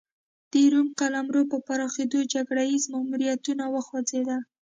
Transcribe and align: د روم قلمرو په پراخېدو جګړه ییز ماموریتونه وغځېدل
د 0.51 0.53
روم 0.73 0.87
قلمرو 0.99 1.41
په 1.51 1.57
پراخېدو 1.67 2.19
جګړه 2.33 2.63
ییز 2.71 2.83
ماموریتونه 2.93 3.63
وغځېدل 3.69 4.41